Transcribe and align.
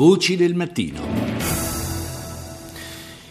Voci 0.00 0.34
del 0.34 0.54
mattino. 0.54 0.98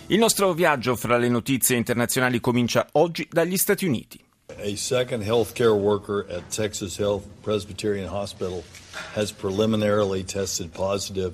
Il 0.05 0.19
nostro 0.19 0.53
viaggio 0.53 0.95
fra 0.95 1.17
le 1.17 1.27
notizie 1.27 1.75
internazionali 1.75 2.39
comincia 2.39 2.87
oggi 2.91 3.27
dagli 3.27 3.57
Stati 3.57 3.87
Uniti. 3.87 4.23
A 4.55 4.75
second 4.75 5.23
healthcare 5.23 5.73
worker 5.73 6.27
at 6.29 6.47
Texas 6.55 6.99
Health 6.99 7.23
Presbyterian 7.41 8.07
Hospital 8.07 8.61
has 9.15 9.31
preliminarily 9.31 10.23
tested 10.23 10.69
positive 10.69 11.33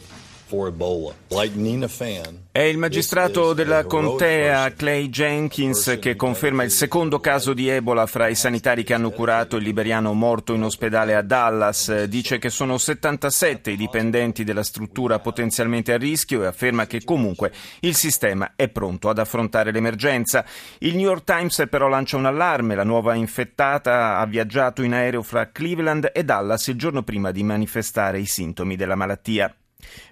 È 2.52 2.60
il 2.60 2.78
magistrato 2.78 3.54
della 3.54 3.84
contea 3.86 4.72
Clay 4.74 5.10
Jenkins 5.10 5.98
che 6.00 6.16
conferma 6.16 6.64
il 6.64 6.70
secondo 6.70 7.20
caso 7.20 7.54
di 7.54 7.68
Ebola 7.68 8.06
fra 8.06 8.28
i 8.28 8.36
sanitari 8.36 8.84
che 8.84 8.94
hanno 8.94 9.10
curato 9.10 9.56
il 9.56 9.64
liberiano 9.64 10.14
morto 10.14 10.54
in 10.54 10.62
ospedale 10.64 11.16
a 11.16 11.24
Dallas. 11.24 12.04
Dice 12.04 12.38
che 12.38 12.52
sono 12.52 12.78
77 12.78 13.72
i 13.72 13.76
dipendenti 13.76 14.44
della 14.44 14.64
struttura 14.64 15.18
potenzialmente 15.18 15.94
a 15.94 15.98
rischio 15.98 16.44
e 16.44 16.46
afferma 16.46 16.86
che 16.86 17.04
comunque 17.04 17.52
il 17.80 17.96
sistema 17.96 18.54
è 18.56 18.68
pronto 18.68 19.10
ad 19.10 19.18
affrontare 19.18 19.72
l'emergenza. 19.72 20.46
Il 20.78 20.96
New 20.96 21.08
York 21.08 21.24
Times 21.24 21.66
però 21.70 21.88
lancia 21.88 22.18
un 22.18 22.26
allarme. 22.26 22.76
La 22.76 22.84
nuova 22.84 23.16
infettata 23.16 24.20
ha 24.20 24.26
viaggiato 24.28 24.84
in 24.84 24.94
aereo 24.94 25.24
fra 25.24 25.50
Cleveland 25.52 26.12
e 26.14 26.24
Dallas 26.24 26.68
il 26.68 26.78
giorno 26.78 27.02
prima 27.02 27.32
di 27.32 27.42
manifestare 27.42 28.20
i 28.20 28.28
sintomi 28.28 28.76
della 28.76 28.96
malattia. 28.96 29.52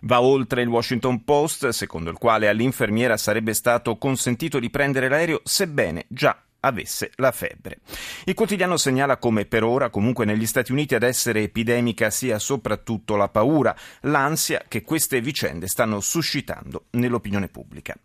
Va 0.01 0.21
oltre 0.21 0.61
il 0.61 0.67
Washington 0.67 1.23
Post, 1.23 1.69
secondo 1.69 2.09
il 2.09 2.17
quale 2.17 2.47
all'infermiera 2.47 3.17
sarebbe 3.17 3.53
stato 3.53 3.97
consentito 3.97 4.59
di 4.59 4.69
prendere 4.69 5.09
l'aereo 5.09 5.41
sebbene 5.43 6.05
già 6.09 6.37
avesse 6.63 7.11
la 7.15 7.31
febbre. 7.31 7.79
Il 8.25 8.33
quotidiano 8.33 8.77
segnala 8.77 9.17
come 9.17 9.45
per 9.45 9.63
ora 9.63 9.89
comunque 9.89 10.25
negli 10.25 10.45
Stati 10.45 10.71
Uniti 10.71 10.95
ad 10.95 11.03
essere 11.03 11.43
epidemica 11.43 12.09
sia 12.09 12.39
soprattutto 12.39 13.15
la 13.15 13.29
paura, 13.29 13.75
l'ansia 14.01 14.63
che 14.67 14.81
queste 14.83 15.21
vicende 15.21 15.67
stanno 15.67 15.99
suscitando 15.99 16.85
nell'opinione 16.91 17.49
pubblica. 17.49 17.95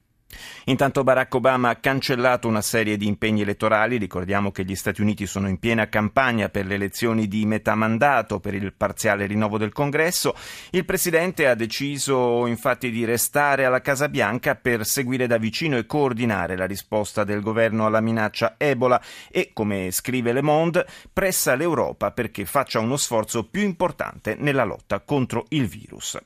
Intanto 0.64 1.02
Barack 1.02 1.34
Obama 1.34 1.70
ha 1.70 1.76
cancellato 1.76 2.48
una 2.48 2.60
serie 2.60 2.98
di 2.98 3.06
impegni 3.06 3.40
elettorali, 3.40 3.96
ricordiamo 3.96 4.50
che 4.50 4.64
gli 4.64 4.74
Stati 4.74 5.00
Uniti 5.00 5.26
sono 5.26 5.48
in 5.48 5.58
piena 5.58 5.88
campagna 5.88 6.50
per 6.50 6.66
le 6.66 6.74
elezioni 6.74 7.26
di 7.26 7.46
metà 7.46 7.74
mandato 7.74 8.38
per 8.38 8.54
il 8.54 8.74
parziale 8.74 9.26
rinnovo 9.26 9.56
del 9.56 9.72
Congresso. 9.72 10.34
Il 10.70 10.84
presidente 10.84 11.46
ha 11.48 11.54
deciso 11.54 12.46
infatti 12.46 12.90
di 12.90 13.06
restare 13.06 13.64
alla 13.64 13.80
Casa 13.80 14.08
Bianca 14.08 14.54
per 14.54 14.84
seguire 14.84 15.26
da 15.26 15.38
vicino 15.38 15.78
e 15.78 15.86
coordinare 15.86 16.56
la 16.56 16.66
risposta 16.66 17.24
del 17.24 17.40
governo 17.40 17.86
alla 17.86 18.00
minaccia 18.00 18.56
Ebola 18.58 19.00
e, 19.30 19.50
come 19.54 19.90
scrive 19.90 20.32
Le 20.32 20.42
Monde, 20.42 20.86
pressa 21.10 21.54
l'Europa 21.54 22.10
perché 22.10 22.44
faccia 22.44 22.80
uno 22.80 22.96
sforzo 22.96 23.44
più 23.44 23.62
importante 23.62 24.36
nella 24.38 24.64
lotta 24.64 25.00
contro 25.00 25.46
il 25.48 25.66
virus. 25.66 26.18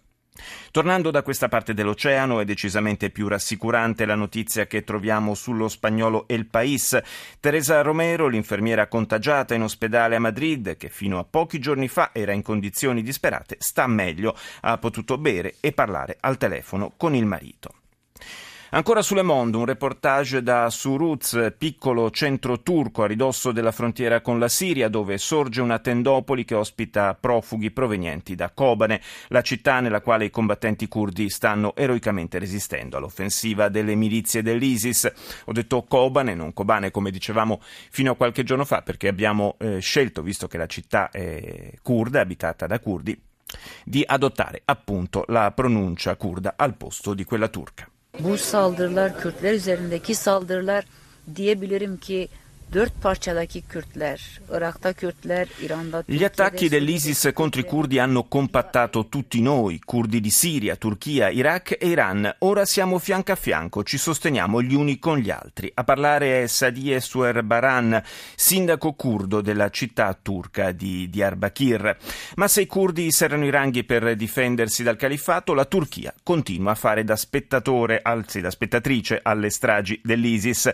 Tornando 0.71 1.11
da 1.11 1.23
questa 1.23 1.49
parte 1.49 1.75
dell'oceano 1.75 2.41
è 2.41 2.45
decisamente 2.45 3.11
più 3.11 3.29
rassicurante 3.29 4.07
la 4.07 4.15
notizia 4.15 4.67
che 4.67 4.83
troviamo 4.83 5.35
sullo 5.35 5.69
spagnolo 5.69 6.27
El 6.27 6.47
País. 6.47 6.99
Teresa 7.39 7.83
Romero, 7.83 8.29
l'infermiera 8.29 8.89
contagiata 8.89 9.55
in 9.55 9.63
ospedale 9.63 10.17
a 10.17 10.21
Madrid, 10.21 10.77
che 10.77 10.89
fino 10.89 11.19
a 11.19 11.25
pochi 11.25 11.59
giorni 11.59 11.89
fa 11.89 12.11
era 12.13 12.33
in 12.33 12.43
condizioni 12.43 13.03
disperate, 13.03 13.57
sta 13.59 13.87
meglio, 13.87 14.37
ha 14.63 14.79
potuto 14.79 15.19
bere 15.19 15.57
e 15.61 15.73
parlare 15.73 16.17
al 16.21 16.39
telefono 16.39 16.95
con 16.97 17.15
il 17.15 17.27
marito. 17.27 17.75
Ancora 18.75 19.03
sulle 19.03 19.21
Monde, 19.21 19.59
un 19.59 19.67
reportage 19.67 20.43
da 20.43 20.71
Suruz, 20.71 21.53
piccolo 21.59 22.11
centro 22.11 22.63
turco 22.63 23.03
a 23.03 23.07
ridosso 23.07 23.53
della 23.53 23.71
frontiera 23.71 24.23
con 24.23 24.39
la 24.39 24.49
Siria, 24.49 24.89
dove 24.89 25.19
sorge 25.19 25.61
una 25.61 25.79
tendopoli 25.79 26.47
che 26.47 26.55
ospita 26.55 27.15
profughi 27.15 27.71
provenienti 27.71 28.35
da 28.35 28.49
Kobane, 28.49 29.03
la 29.29 29.43
città 29.43 29.81
nella 29.81 30.01
quale 30.01 30.25
i 30.25 30.31
combattenti 30.31 30.89
curdi 30.89 31.29
stanno 31.29 31.77
eroicamente 31.77 32.39
resistendo 32.39 32.97
all'offensiva 32.97 33.69
delle 33.69 33.95
milizie 33.95 34.41
dell'ISIS. 34.41 35.13
Ho 35.45 35.53
detto 35.53 35.83
Kobane, 35.83 36.35
non 36.35 36.55
Kobane, 36.55 36.91
come 36.91 37.11
dicevamo 37.11 37.61
fino 37.91 38.13
a 38.13 38.17
qualche 38.17 38.43
giorno 38.43 38.65
fa, 38.65 38.81
perché 38.81 39.07
abbiamo 39.07 39.57
eh, 39.59 39.81
scelto, 39.81 40.23
visto 40.23 40.49
che 40.49 40.57
la 40.57 40.65
città 40.67 41.11
è 41.11 41.75
kurda, 41.83 42.21
abitata 42.21 42.67
da 42.67 42.81
curdi, 42.81 43.21
di 43.85 44.03
adottare 44.07 44.63
appunto 44.65 45.27
la 45.29 45.51
pronuncia 45.51 46.17
kurda 46.17 46.55
al 46.57 46.75
posto 46.75 47.13
di 47.13 47.25
quella 47.25 47.49
turca. 47.49 47.87
Bu 48.21 48.39
saldırılar 48.39 49.21
Kürtler 49.21 49.53
üzerindeki 49.53 50.15
saldırılar 50.15 50.85
diyebilirim 51.37 51.97
ki 51.97 52.29
Gli 56.07 56.25
attacchi 56.25 56.71
dell'ISIS 56.71 57.31
contro 57.35 57.61
i 57.61 57.65
curdi 57.65 57.99
hanno 57.99 58.25
compattato 58.25 59.09
tutti 59.09 59.43
noi, 59.43 59.79
curdi 59.85 60.23
di 60.23 60.31
Siria, 60.31 60.77
Turchia, 60.77 61.29
Iraq 61.29 61.77
e 61.79 61.89
Iran. 61.89 62.35
Ora 62.39 62.65
siamo 62.65 62.99
fianco 62.99 63.33
a 63.33 63.35
fianco, 63.35 63.85
ci 63.85 63.99
sosteniamo 63.99 64.63
gli 64.63 64.75
uni 64.75 64.99
con 64.99 65.19
gli 65.19 65.29
altri. 65.29 65.71
A 65.75 65.85
parlare 65.85 66.45
è 66.45 66.47
Sadie 66.47 66.99
Suer 67.01 67.43
Baran, 67.43 68.03
sindaco 68.37 68.95
curdo 68.95 69.43
della 69.43 69.69
città 69.69 70.19
turca 70.21 70.73
di 70.73 71.11
Diyarbakir. 71.11 71.99
Ma 72.37 72.49
se 72.49 72.63
i 72.63 72.67
curdi 72.67 73.13
serrano 73.13 73.45
i 73.45 73.51
ranghi 73.51 73.85
per 73.85 74.17
difendersi 74.17 74.83
dal 74.83 74.97
califfato, 74.97 75.53
la 75.53 75.67
Turchia 75.67 76.15
continua 76.23 76.71
a 76.71 76.77
fare 76.77 77.05
da 77.05 77.17
spettatore, 77.17 78.01
anzi 78.03 78.41
da 78.41 78.51
spettatrice 78.51 79.21
alle 79.23 79.51
stragi 79.51 80.01
dell'ISIS. 80.03 80.73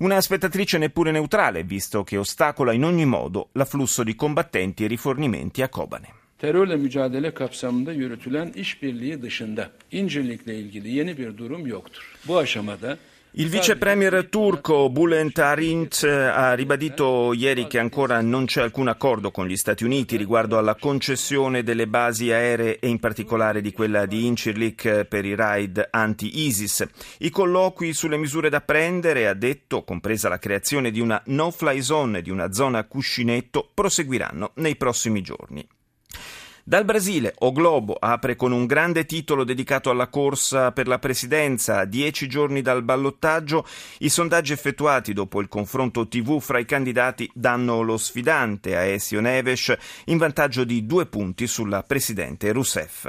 Una 0.00 0.18
spettatrice 0.22 0.78
neppure 0.78 1.10
neutrale, 1.10 1.62
visto 1.62 2.04
che 2.04 2.16
ostacola 2.16 2.72
in 2.72 2.84
ogni 2.84 3.04
modo 3.04 3.50
l'afflusso 3.52 4.02
di 4.02 4.14
combattenti 4.14 4.84
e 4.84 4.86
rifornimenti 4.86 5.60
a 5.60 5.68
Kobane. 5.68 6.08
Terörle 6.38 6.76
mücadele 6.76 7.32
kapsamında 7.32 7.92
yürütülen 7.92 8.52
işbirliği 8.52 9.22
dışında 9.22 9.70
İncirlik'le 9.90 10.46
ilgili 10.46 10.90
yeni 10.90 11.18
bir 11.18 11.36
durum 11.36 11.66
yoktur. 11.66 12.14
Bu 12.26 12.38
aşamada 12.38 12.96
il 13.34 13.48
vice 13.48 13.76
premier 13.76 14.26
turco 14.28 14.90
Bülent 14.90 15.38
Arint 15.38 16.02
ha 16.02 16.52
ribadito 16.54 17.32
ieri 17.32 17.68
che 17.68 17.78
ancora 17.78 18.20
non 18.20 18.44
c'è 18.44 18.60
alcun 18.60 18.88
accordo 18.88 19.30
con 19.30 19.46
gli 19.46 19.54
Stati 19.54 19.84
Uniti 19.84 20.16
riguardo 20.16 20.58
alla 20.58 20.74
concessione 20.74 21.62
delle 21.62 21.86
basi 21.86 22.32
aeree 22.32 22.80
e 22.80 22.88
in 22.88 22.98
particolare 22.98 23.60
di 23.60 23.72
quella 23.72 24.04
di 24.04 24.26
Incirlik 24.26 25.04
per 25.04 25.24
i 25.24 25.36
raid 25.36 25.88
anti-ISIS. 25.92 26.88
I 27.18 27.30
colloqui 27.30 27.92
sulle 27.92 28.16
misure 28.16 28.48
da 28.48 28.60
prendere, 28.60 29.28
ha 29.28 29.34
detto, 29.34 29.84
compresa 29.84 30.28
la 30.28 30.40
creazione 30.40 30.90
di 30.90 30.98
una 30.98 31.22
no-fly 31.26 31.82
zone, 31.82 32.22
di 32.22 32.30
una 32.30 32.52
zona 32.52 32.82
cuscinetto, 32.82 33.70
proseguiranno 33.72 34.50
nei 34.54 34.74
prossimi 34.74 35.22
giorni. 35.22 35.64
Dal 36.70 36.84
Brasile, 36.84 37.34
O 37.38 37.50
Globo 37.50 37.96
apre 37.98 38.36
con 38.36 38.52
un 38.52 38.64
grande 38.64 39.04
titolo 39.04 39.42
dedicato 39.42 39.90
alla 39.90 40.06
corsa 40.06 40.70
per 40.70 40.86
la 40.86 41.00
presidenza. 41.00 41.84
Dieci 41.84 42.28
giorni 42.28 42.62
dal 42.62 42.84
ballottaggio, 42.84 43.66
i 43.98 44.08
sondaggi 44.08 44.52
effettuati 44.52 45.12
dopo 45.12 45.40
il 45.40 45.48
confronto 45.48 46.06
TV 46.06 46.38
fra 46.38 46.60
i 46.60 46.64
candidati 46.64 47.28
danno 47.34 47.80
lo 47.80 47.96
sfidante 47.96 48.76
a 48.76 48.82
Aesio 48.82 49.20
Neves 49.20 49.76
in 50.04 50.18
vantaggio 50.18 50.62
di 50.62 50.86
due 50.86 51.06
punti 51.06 51.48
sulla 51.48 51.82
presidente 51.82 52.52
Rousseff. 52.52 53.08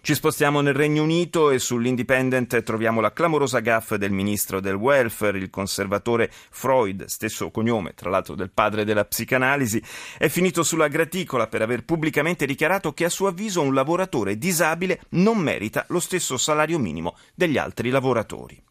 Ci 0.00 0.14
spostiamo 0.14 0.60
nel 0.60 0.74
Regno 0.74 1.02
Unito 1.02 1.50
e 1.50 1.58
sull'Independent 1.58 2.62
troviamo 2.62 3.00
la 3.00 3.12
clamorosa 3.12 3.58
gaffa 3.58 3.96
del 3.96 4.12
ministro 4.12 4.60
del 4.60 4.74
welfare, 4.74 5.38
il 5.38 5.50
conservatore 5.50 6.30
Freud, 6.50 7.04
stesso 7.04 7.50
cognome 7.50 7.94
tra 7.94 8.08
l'altro 8.08 8.34
del 8.34 8.50
padre 8.50 8.84
della 8.84 9.04
psicanalisi, 9.04 9.82
è 10.16 10.28
finito 10.28 10.62
sulla 10.62 10.88
graticola 10.88 11.46
per 11.48 11.62
aver 11.62 11.84
pubblicamente 11.84 12.46
dichiarato 12.46 12.92
che 12.92 13.04
a 13.04 13.10
suo 13.10 13.26
avviso 13.26 13.60
un 13.60 13.74
lavoratore 13.74 14.38
disabile 14.38 15.00
non 15.10 15.38
merita 15.38 15.84
lo 15.88 16.00
stesso 16.00 16.36
salario 16.36 16.78
minimo 16.78 17.16
degli 17.34 17.58
altri 17.58 17.90
lavoratori. 17.90 18.67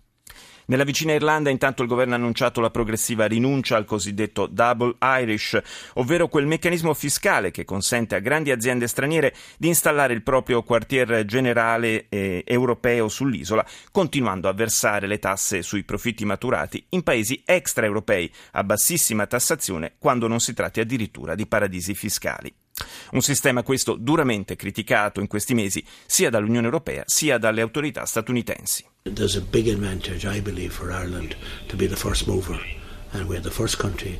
Nella 0.70 0.84
vicina 0.84 1.14
Irlanda 1.14 1.50
intanto 1.50 1.82
il 1.82 1.88
governo 1.88 2.14
ha 2.14 2.18
annunciato 2.18 2.60
la 2.60 2.70
progressiva 2.70 3.26
rinuncia 3.26 3.78
al 3.78 3.86
cosiddetto 3.86 4.48
Double 4.48 4.98
Irish, 5.22 5.58
ovvero 5.94 6.28
quel 6.28 6.46
meccanismo 6.46 6.94
fiscale 6.94 7.52
che 7.52 7.64
consente 7.64 8.16
a 8.16 8.20
grandi 8.20 8.52
aziende 8.52 8.88
straniere 8.88 9.34
di 9.58 9.70
installare 9.70 10.14
il 10.14 10.24
proprio 10.24 10.64
quartier 10.64 11.24
generale 11.24 12.08
eh, 12.10 12.44
europeo 12.46 13.08
sull'isola, 13.08 13.66
continuando 13.92 14.50
a 14.50 14.54
versare 14.54 15.08
le 15.08 15.20
tasse 15.20 15.62
sui 15.62 15.86
profitti 15.86 16.26
maturati 16.26 16.86
in 16.90 17.02
paesi 17.02 17.42
extraeuropei 17.46 18.30
a 18.52 18.64
bassissima 18.66 19.26
tassazione 19.26 19.94
quando 19.98 20.28
non 20.28 20.42
si 20.42 20.54
tratti 20.54 20.82
addirittura 20.82 21.36
di 21.36 21.48
paradisi 21.48 21.96
fiscali. 21.96 22.54
Un 23.12 23.22
sistema 23.22 23.64
questo 23.64 23.96
duramente 23.96 24.58
criticato 24.58 25.22
in 25.22 25.28
questi 25.28 25.54
mesi 25.54 25.84
sia 26.06 26.30
dall'Unione 26.30 26.66
Europea 26.66 27.04
sia 27.06 27.38
dalle 27.38 27.62
autorità 27.62 28.06
statunitensi. 28.06 28.86
There's 29.16 29.36
a 29.36 29.42
big 29.42 29.68
advantage, 29.68 30.26
I 30.26 30.40
believe, 30.40 30.74
for 30.74 30.92
Ireland 30.92 31.36
to 31.70 31.76
be 31.76 31.88
the 31.88 31.96
first 31.96 32.28
mover 32.28 32.60
country 33.78 34.20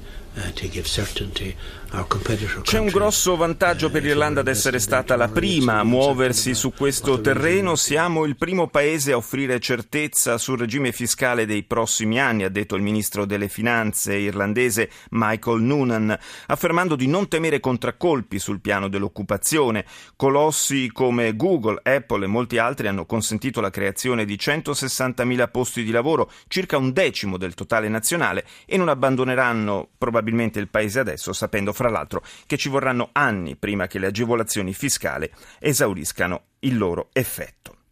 C'è 2.62 2.78
un 2.78 2.88
grosso 2.90 3.36
vantaggio 3.36 3.90
per 3.90 4.04
l'Irlanda 4.04 4.42
ad 4.42 4.48
essere 4.48 4.78
stata 4.78 5.16
la 5.16 5.30
prima 5.30 5.80
a 5.80 5.84
muoversi 5.84 6.54
su 6.54 6.74
questo 6.74 7.22
terreno. 7.22 7.76
Siamo 7.76 8.24
il 8.24 8.36
primo 8.38 8.68
paese 8.68 9.14
a 9.14 9.18
offrire 9.18 9.60
certezza 9.60 10.38
sul 10.38 10.60
regime 10.60 10.92
fiscale 10.92 11.48
dei 11.48 11.64
prossimi 11.64 12.20
anni, 12.20 12.44
ha 12.44 12.50
detto 12.50 12.76
il 12.76 12.84
ministro 12.84 13.26
delle 13.26 13.48
finanze 13.48 14.16
irlandese 14.16 14.92
Michael 15.10 15.62
Noonan, 15.62 16.16
affermando 16.48 16.96
di 16.96 17.08
non 17.08 17.28
temere 17.28 17.60
contraccolpi 17.60 18.38
sul 18.38 18.62
piano 18.62 18.90
dell'occupazione. 18.90 19.86
Colossi 20.16 20.92
come 20.92 21.36
Google, 21.36 21.80
Apple 21.82 22.26
e 22.26 22.28
molti 22.28 22.60
altri 22.60 22.88
hanno 22.88 23.08
consentito 23.08 23.60
la 23.60 23.72
creazione 23.72 24.24
di 24.24 24.36
160.000 24.36 25.50
posti 25.50 25.84
di 25.84 25.92
lavoro, 25.92 26.30
circa 26.48 26.78
un 26.78 26.94
decimo 26.94 27.38
del 27.38 27.56
totale 27.56 27.90
nazionale, 27.90 28.46
e 28.78 28.80
non 28.80 28.90
abbandoneranno 28.90 29.90
probabilmente 29.98 30.60
il 30.60 30.70
paese 30.70 31.00
adesso, 31.00 31.34
sapendo 31.34 31.74
fra 31.74 31.90
l'altro 31.90 32.24
che 32.46 32.58
ci 32.58 32.70
vorranno 32.70 33.10
anni 33.12 33.56
prima 33.56 33.88
che 33.88 34.00
le 34.00 34.08
agevolazioni 34.08 34.74
fiscali 34.74 35.30
esauriscano 35.60 36.44
il 36.60 36.78
loro 36.78 37.10
effetto. 37.12 37.77